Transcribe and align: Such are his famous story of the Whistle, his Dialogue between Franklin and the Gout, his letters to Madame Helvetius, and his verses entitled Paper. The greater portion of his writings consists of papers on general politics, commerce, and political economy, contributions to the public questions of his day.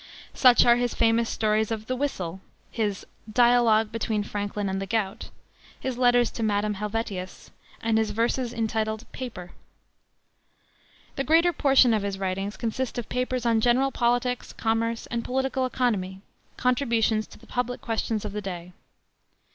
Such 0.33 0.65
are 0.65 0.77
his 0.77 0.95
famous 0.95 1.29
story 1.29 1.61
of 1.61 1.85
the 1.85 1.95
Whistle, 1.95 2.41
his 2.71 3.05
Dialogue 3.31 3.91
between 3.91 4.23
Franklin 4.23 4.67
and 4.67 4.81
the 4.81 4.87
Gout, 4.87 5.29
his 5.79 5.95
letters 5.95 6.31
to 6.31 6.41
Madame 6.41 6.73
Helvetius, 6.73 7.51
and 7.83 7.99
his 7.99 8.09
verses 8.09 8.51
entitled 8.51 9.05
Paper. 9.11 9.51
The 11.17 11.23
greater 11.23 11.53
portion 11.53 11.93
of 11.93 12.01
his 12.01 12.17
writings 12.17 12.57
consists 12.57 12.97
of 12.97 13.09
papers 13.09 13.45
on 13.45 13.61
general 13.61 13.91
politics, 13.91 14.53
commerce, 14.53 15.05
and 15.11 15.23
political 15.23 15.67
economy, 15.67 16.21
contributions 16.57 17.27
to 17.27 17.37
the 17.37 17.45
public 17.45 17.79
questions 17.79 18.25
of 18.25 18.33
his 18.33 18.41
day. 18.41 18.73